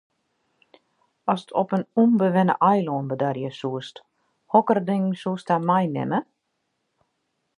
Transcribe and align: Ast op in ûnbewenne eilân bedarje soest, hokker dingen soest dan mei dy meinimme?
Ast 1.33 1.49
op 1.61 1.69
in 1.77 1.83
ûnbewenne 2.03 2.55
eilân 2.69 3.05
bedarje 3.11 3.51
soest, 3.59 3.95
hokker 4.53 4.79
dingen 4.89 5.15
soest 5.21 5.47
dan 5.49 5.63
mei 5.69 5.85
dy 5.87 5.93
meinimme? 5.93 6.19